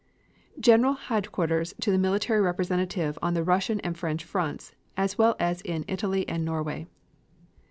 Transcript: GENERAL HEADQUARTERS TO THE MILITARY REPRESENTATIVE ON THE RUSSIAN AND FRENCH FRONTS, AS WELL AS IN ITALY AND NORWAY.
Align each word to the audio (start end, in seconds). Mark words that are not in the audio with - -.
GENERAL 0.59 0.93
HEADQUARTERS 0.95 1.75
TO 1.79 1.91
THE 1.91 1.99
MILITARY 1.99 2.41
REPRESENTATIVE 2.41 3.19
ON 3.21 3.35
THE 3.35 3.43
RUSSIAN 3.43 3.81
AND 3.81 3.95
FRENCH 3.99 4.23
FRONTS, 4.23 4.73
AS 4.97 5.19
WELL 5.19 5.35
AS 5.39 5.61
IN 5.61 5.85
ITALY 5.87 6.27
AND 6.27 6.43
NORWAY. 6.43 6.87